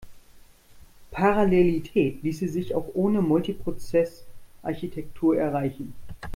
[1.11, 5.93] Parallelität ließe sich auch ohne Multiprozess-Architektur erreichen.